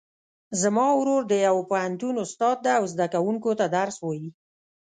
زما 0.61 0.87
ورور 0.99 1.21
د 1.27 1.33
یو 1.47 1.57
پوهنتون 1.69 2.15
استاد 2.25 2.57
ده 2.65 2.71
او 2.79 2.83
زده 2.93 3.07
کوونکو 3.13 3.49
ته 3.59 3.65
درس 3.77 3.95
وایي 4.01 4.29